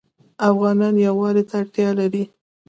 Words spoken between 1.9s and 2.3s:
لري.